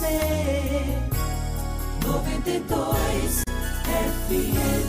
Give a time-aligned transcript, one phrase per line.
[0.00, 0.18] você.
[2.06, 3.42] 92
[3.84, 4.80] FM.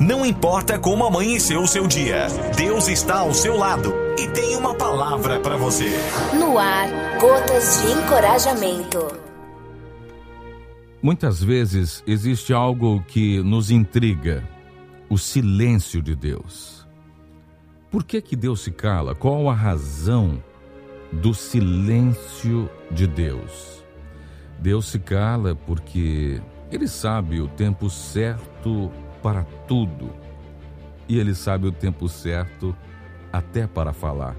[0.00, 2.26] Não importa como amanheceu o seu dia,
[2.56, 5.90] Deus está ao seu lado e tem uma palavra para você.
[6.38, 6.88] No ar,
[7.20, 9.06] gotas de encorajamento.
[11.02, 14.42] Muitas vezes existe algo que nos intriga:
[15.08, 16.86] o silêncio de Deus.
[17.90, 19.14] Por que, que Deus se cala?
[19.14, 20.42] Qual a razão
[21.12, 23.84] do silêncio de Deus?
[24.58, 28.90] Deus se cala porque Ele sabe o tempo certo
[29.22, 30.10] para tudo.
[31.08, 32.76] E Ele sabe o tempo certo
[33.32, 34.36] até para falar.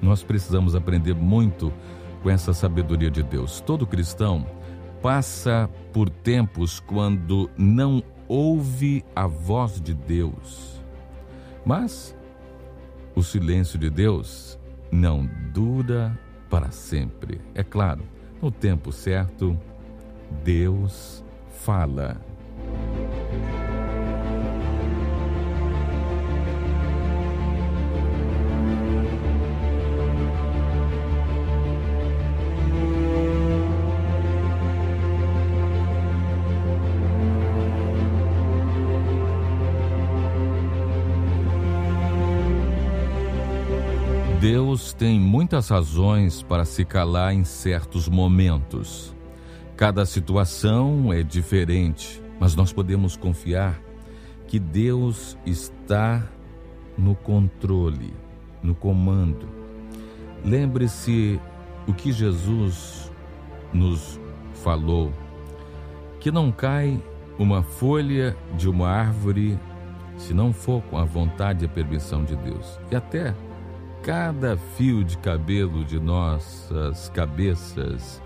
[0.00, 1.72] Nós precisamos aprender muito
[2.22, 3.60] com essa sabedoria de Deus.
[3.60, 4.46] Todo cristão
[5.00, 10.80] passa por tempos quando não ouve a voz de Deus.
[11.64, 12.16] Mas
[13.14, 14.58] o silêncio de Deus
[14.92, 16.16] não dura
[16.50, 17.40] para sempre.
[17.54, 18.02] É claro,
[18.42, 19.58] no tempo certo,
[20.44, 21.24] Deus
[21.64, 22.20] fala.
[44.42, 49.14] Deus tem muitas razões para se calar em certos momentos.
[49.76, 53.80] Cada situação é diferente, mas nós podemos confiar
[54.48, 56.26] que Deus está
[56.98, 58.12] no controle,
[58.60, 59.48] no comando.
[60.44, 61.40] Lembre-se
[61.86, 63.12] o que Jesus
[63.72, 64.18] nos
[64.54, 65.12] falou:
[66.18, 67.00] que não cai
[67.38, 69.56] uma folha de uma árvore
[70.16, 72.80] se não for com a vontade e a permissão de Deus.
[72.90, 73.36] E até
[74.02, 78.20] cada fio de cabelo de nossas cabeças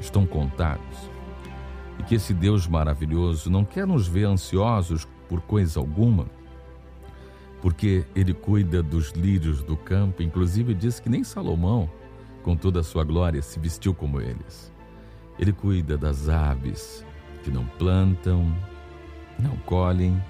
[0.00, 1.08] estão contados.
[2.00, 6.26] E que esse Deus maravilhoso não quer nos ver ansiosos por coisa alguma,
[7.62, 11.88] porque ele cuida dos lírios do campo, inclusive diz que nem Salomão,
[12.42, 14.72] com toda a sua glória, se vestiu como eles.
[15.38, 17.06] Ele cuida das aves
[17.44, 18.52] que não plantam,
[19.38, 20.20] não colhem,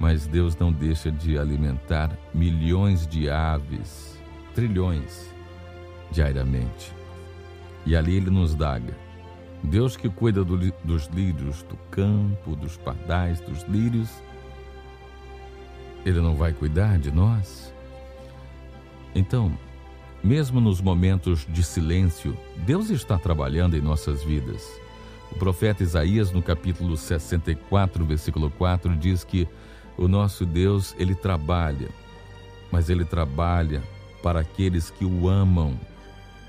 [0.00, 4.13] mas Deus não deixa de alimentar milhões de aves
[4.54, 5.28] trilhões
[6.10, 6.92] diariamente.
[7.84, 8.80] E ali ele nos dá
[9.62, 14.10] Deus que cuida do, dos lírios do campo, dos pardais, dos lírios,
[16.04, 17.72] ele não vai cuidar de nós?
[19.14, 19.56] Então,
[20.22, 24.68] mesmo nos momentos de silêncio, Deus está trabalhando em nossas vidas.
[25.32, 29.48] O profeta Isaías, no capítulo 64, versículo 4, diz que
[29.96, 31.88] o nosso Deus, ele trabalha,
[32.70, 33.82] mas ele trabalha
[34.24, 35.78] para aqueles que o amam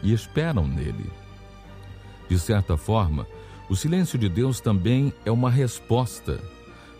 [0.02, 1.12] e esperam nele.
[2.30, 3.28] De certa forma,
[3.70, 6.42] o silêncio de Deus também é uma resposta.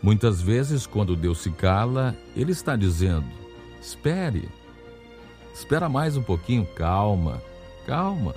[0.04, 3.26] Muitas vezes, quando Deus se cala, Ele está dizendo:
[3.82, 4.50] espere,
[5.54, 7.42] espera mais um pouquinho, calma,
[7.88, 8.36] calma.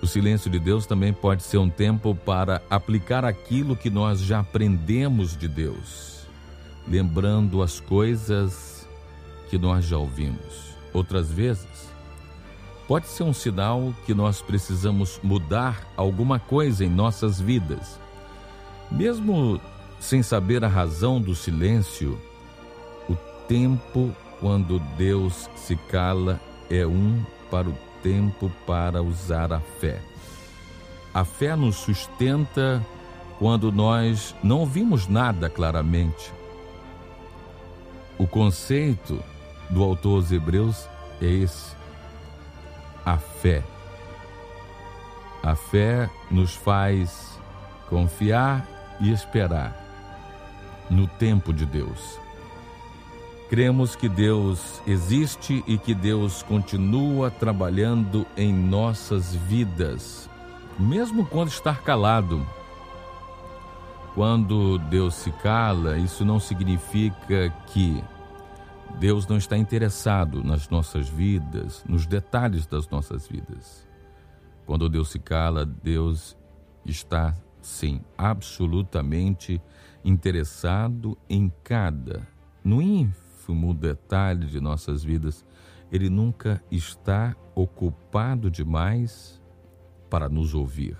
[0.00, 4.38] O silêncio de Deus também pode ser um tempo para aplicar aquilo que nós já
[4.38, 6.28] aprendemos de Deus,
[6.86, 8.77] lembrando as coisas
[9.48, 10.74] que nós já ouvimos.
[10.92, 11.88] Outras vezes,
[12.86, 18.00] pode ser um sinal que nós precisamos mudar alguma coisa em nossas vidas.
[18.90, 19.60] Mesmo
[20.00, 22.18] sem saber a razão do silêncio,
[23.08, 23.14] o
[23.46, 30.00] tempo quando Deus se cala é um para o tempo para usar a fé.
[31.12, 32.84] A fé nos sustenta
[33.38, 36.32] quando nós não vimos nada claramente.
[38.18, 39.22] O conceito
[39.70, 40.88] do autor aos Hebreus
[41.20, 41.74] é esse:
[43.04, 43.62] a fé.
[45.42, 47.38] A fé nos faz
[47.88, 48.66] confiar
[49.00, 49.76] e esperar
[50.90, 52.18] no tempo de Deus.
[53.48, 60.28] Cremos que Deus existe e que Deus continua trabalhando em nossas vidas,
[60.78, 62.46] mesmo quando está calado.
[64.14, 68.02] Quando Deus se cala, isso não significa que
[68.96, 73.86] Deus não está interessado nas nossas vidas, nos detalhes das nossas vidas.
[74.66, 76.36] Quando Deus se cala, Deus
[76.84, 79.62] está, sim, absolutamente
[80.04, 82.26] interessado em cada,
[82.64, 85.44] no ínfimo detalhe de nossas vidas.
[85.92, 89.40] Ele nunca está ocupado demais
[90.10, 90.96] para nos ouvir.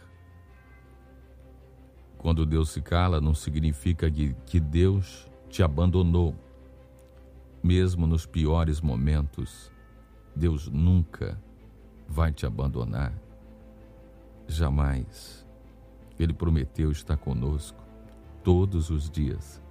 [2.16, 6.34] Quando Deus se cala, não significa que, que Deus te abandonou
[7.62, 9.72] mesmo nos piores momentos,
[10.34, 11.40] Deus nunca
[12.08, 13.12] vai te abandonar.
[14.46, 15.46] Jamais.
[16.18, 17.82] Ele prometeu estar conosco
[18.42, 19.62] todos os dias,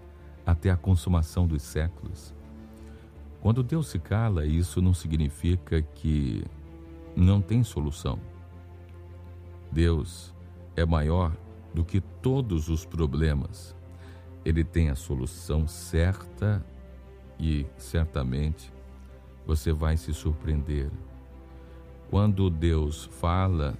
[0.46, 2.34] até a consumação dos séculos.
[3.42, 6.44] Quando Deus se cala, isso não significa que
[7.16, 8.20] não tem solução.
[9.72, 10.34] Deus
[10.76, 11.36] é maior
[11.74, 13.76] do que todos os problemas.
[14.46, 16.66] Ele tem a solução certa
[17.40, 18.74] e certamente
[19.46, 20.92] você vai se surpreender.
[22.10, 23.78] Quando Deus fala,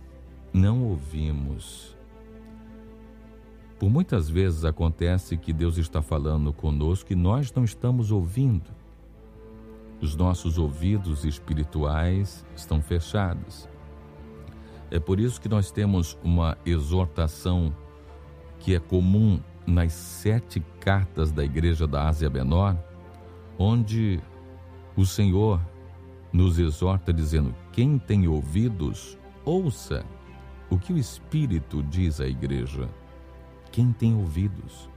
[0.54, 1.96] não ouvimos.
[3.80, 8.70] Por muitas vezes acontece que Deus está falando conosco e nós não estamos ouvindo.
[10.02, 13.68] Os nossos ouvidos espirituais estão fechados.
[14.90, 17.74] É por isso que nós temos uma exortação
[18.60, 22.78] que é comum nas sete cartas da Igreja da Ásia Menor,
[23.58, 24.20] onde
[24.96, 25.62] o Senhor
[26.32, 30.06] nos exorta dizendo: quem tem ouvidos, ouça
[30.70, 32.90] o que o Espírito diz à igreja.
[33.72, 34.90] Quem tem ouvidos.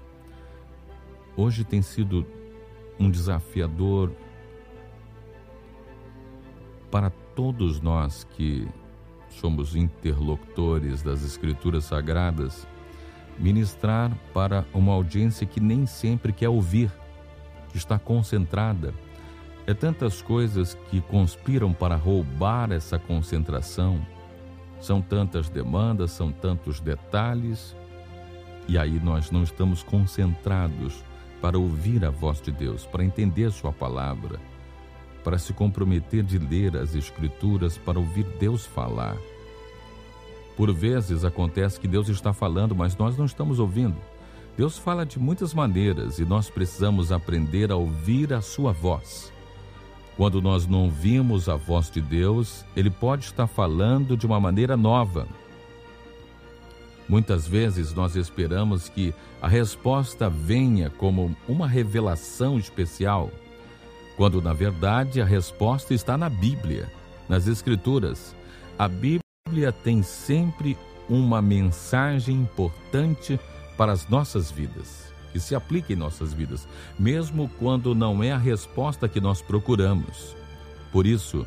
[1.36, 2.26] Hoje tem sido
[2.98, 4.12] um desafiador
[6.90, 8.68] para todos nós que
[9.28, 12.66] somos interlocutores das Escrituras Sagradas,
[13.38, 16.90] ministrar para uma audiência que nem sempre quer ouvir,
[17.76, 18.94] está concentrada.
[19.66, 24.00] É tantas coisas que conspiram para roubar essa concentração,
[24.80, 27.76] são tantas demandas, são tantos detalhes,
[28.66, 31.04] e aí nós não estamos concentrados
[31.40, 34.38] para ouvir a voz de Deus, para entender Sua palavra
[35.22, 39.16] para se comprometer de ler as Escrituras para ouvir Deus falar.
[40.56, 43.96] Por vezes acontece que Deus está falando, mas nós não estamos ouvindo.
[44.60, 49.32] Deus fala de muitas maneiras e nós precisamos aprender a ouvir a sua voz.
[50.18, 54.76] Quando nós não ouvimos a voz de Deus, Ele pode estar falando de uma maneira
[54.76, 55.26] nova.
[57.08, 63.30] Muitas vezes nós esperamos que a resposta venha como uma revelação especial
[64.14, 66.92] quando na verdade a resposta está na Bíblia,
[67.30, 68.36] nas Escrituras.
[68.78, 70.76] A Bíblia tem sempre
[71.08, 73.40] uma mensagem importante
[73.80, 76.68] para as nossas vidas, que se aplica em nossas vidas,
[76.98, 80.36] mesmo quando não é a resposta que nós procuramos.
[80.92, 81.46] Por isso,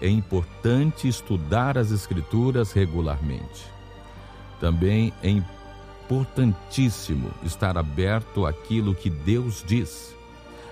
[0.00, 3.66] é importante estudar as Escrituras regularmente.
[4.58, 10.14] Também é importantíssimo estar aberto àquilo que Deus diz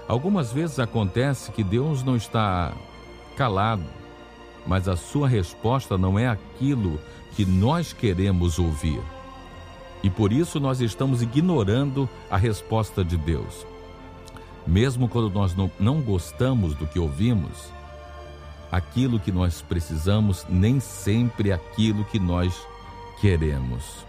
[0.09, 2.73] Algumas vezes acontece que Deus não está
[3.37, 3.85] calado,
[4.67, 6.99] mas a sua resposta não é aquilo
[7.35, 9.01] que nós queremos ouvir.
[10.03, 13.67] E por isso nós estamos ignorando a resposta de Deus.
[14.67, 17.73] Mesmo quando nós não, gostamos do que ouvimos,
[18.71, 22.55] aquilo que nós precisamos nem sempre é aquilo que nós
[23.21, 24.05] queremos.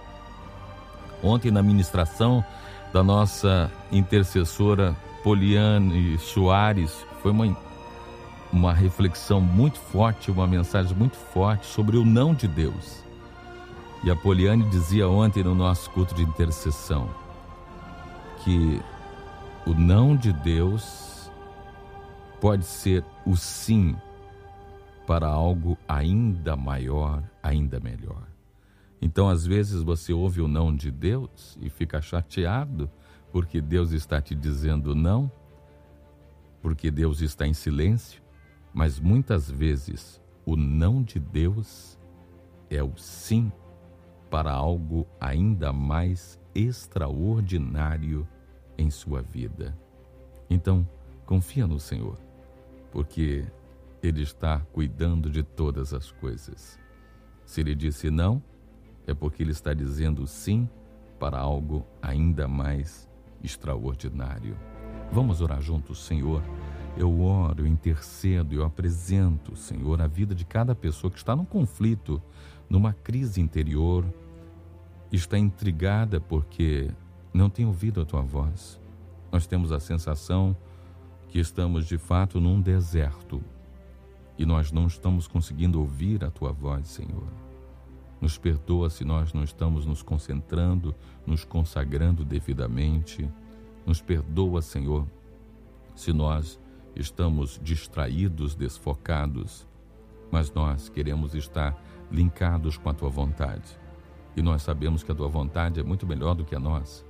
[1.22, 2.44] Ontem, na ministração
[2.92, 7.58] da nossa intercessora Poliane Soares, foi uma,
[8.52, 13.04] uma reflexão muito forte, uma mensagem muito forte sobre o não de Deus.
[14.04, 17.10] E a Poliane dizia ontem no nosso culto de intercessão
[18.44, 18.82] que
[19.66, 21.32] o não de Deus
[22.42, 23.96] pode ser o sim
[25.08, 28.28] para algo ainda maior, ainda melhor.
[29.02, 32.90] Então, às vezes, você ouve o não de Deus e fica chateado
[33.32, 35.32] porque Deus está te dizendo não,
[36.62, 38.22] porque Deus está em silêncio,
[38.74, 41.98] mas muitas vezes o não de Deus
[42.70, 43.50] é o sim
[44.34, 48.28] para algo ainda mais extraordinário
[48.76, 49.78] em sua vida.
[50.50, 50.90] Então,
[51.24, 52.18] confia no Senhor,
[52.92, 53.46] porque
[54.02, 56.80] Ele está cuidando de todas as coisas.
[57.46, 58.42] Se Ele disse não,
[59.06, 60.68] é porque Ele está dizendo sim
[61.20, 63.08] para algo ainda mais
[63.44, 64.58] extraordinário.
[65.12, 66.42] Vamos orar juntos, Senhor.
[66.98, 71.46] Eu oro, eu intercedo, eu apresento, Senhor, a vida de cada pessoa que está num
[71.46, 72.20] conflito,
[72.68, 74.04] numa crise interior,
[75.16, 76.90] está intrigada porque
[77.34, 78.80] não tem ouvido a tua voz.
[79.32, 80.56] Nós temos a sensação
[81.30, 83.42] que estamos de fato num deserto
[84.38, 87.28] e nós não estamos conseguindo ouvir a tua voz, Senhor.
[88.20, 93.30] Nos perdoa se nós não estamos nos concentrando, nos consagrando devidamente.
[93.86, 95.06] Nos perdoa, Senhor,
[95.96, 96.60] se nós
[96.96, 99.68] estamos distraídos, desfocados,
[100.32, 101.80] mas nós queremos estar
[102.10, 103.83] linkados com a tua vontade.
[104.36, 107.04] E nós sabemos que a tua vontade é muito melhor do que a nossa.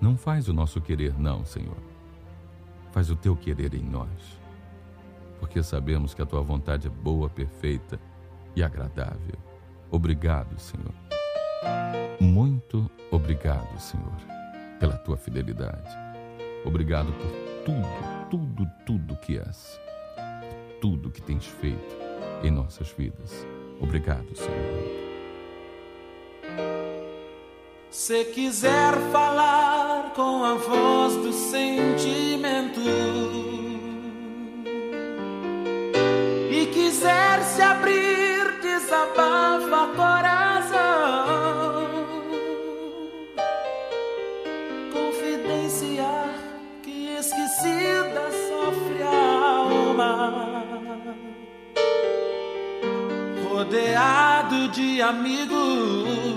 [0.00, 1.76] Não faz o nosso querer, não, Senhor.
[2.92, 4.40] Faz o teu querer em nós.
[5.40, 7.98] Porque sabemos que a tua vontade é boa, perfeita
[8.54, 9.36] e agradável.
[9.90, 10.94] Obrigado, Senhor.
[12.20, 14.16] Muito obrigado, Senhor,
[14.78, 15.96] pela tua fidelidade.
[16.64, 17.30] Obrigado por
[17.64, 19.80] tudo, tudo, tudo que és.
[20.80, 21.96] Tudo que tens feito
[22.42, 23.46] em nossas vidas.
[23.80, 25.11] Obrigado, Senhor.
[27.92, 32.80] Se quiser falar com a voz do sentimento
[36.50, 40.72] e quiser se abrir, desabafa coração.
[44.90, 46.30] Confidenciar
[46.82, 50.64] que esquecida sofre a alma.
[53.50, 56.31] Rodeado de amigos,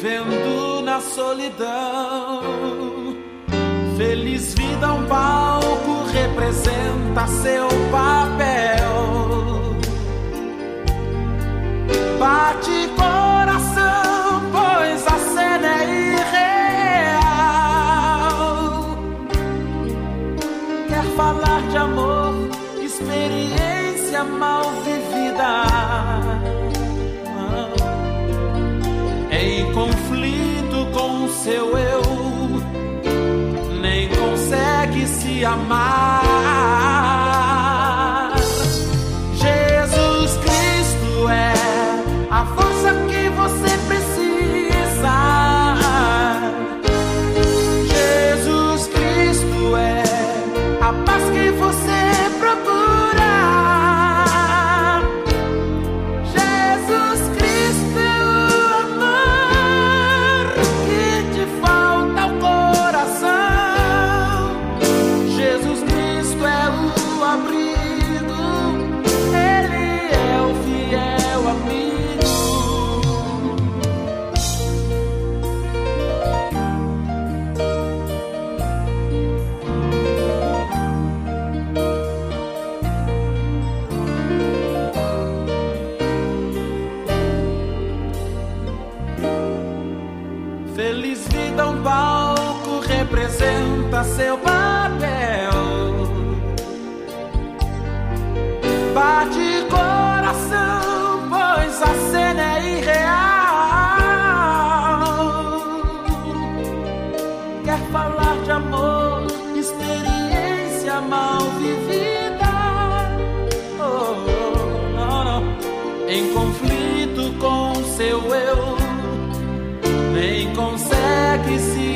[0.00, 2.40] vivendo na solidão.
[3.98, 8.39] Feliz vida, um palco representa seu papel.
[31.42, 32.02] Seu eu,
[33.80, 36.29] nem consegue se amar.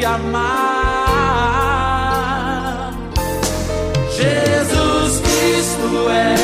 [0.05, 1.05] Amar.
[4.11, 6.35] Jesus Cristo é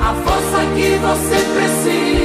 [0.00, 2.21] a força que você precisa.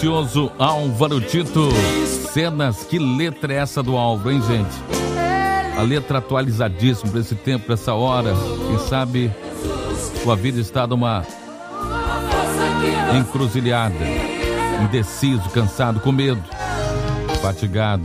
[0.00, 1.68] Precioso Álvaro Tito.
[2.32, 4.74] Cenas, que letra é essa do Álvaro, hein, gente?
[5.78, 8.32] A letra atualizadíssima para esse tempo, para essa hora.
[8.66, 9.30] Quem sabe
[10.22, 11.22] sua vida está numa
[13.14, 13.94] encruzilhada,
[14.82, 16.42] indeciso, cansado, com medo,
[17.42, 18.04] fatigado,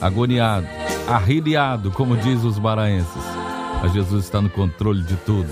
[0.00, 0.68] agoniado,
[1.08, 3.24] arriliado, como diz os maranhenses.
[3.82, 5.50] Mas Jesus está no controle de tudo.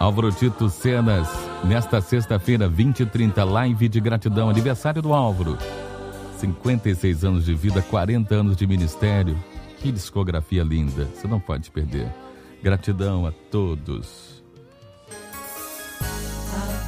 [0.00, 1.28] Álvaro Tito Cenas,
[1.64, 5.58] nesta sexta-feira, 20 e 30, live de gratidão, aniversário do Álvaro.
[6.38, 9.38] 56 anos de vida, 40 anos de ministério.
[9.78, 12.12] Que discografia linda, você não pode perder.
[12.62, 14.42] Gratidão a todos.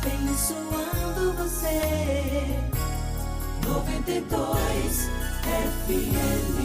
[0.01, 2.47] Abençoando você.
[3.67, 5.11] 92
[5.87, 6.62] FM.